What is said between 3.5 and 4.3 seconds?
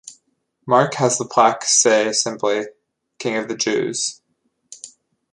Jews.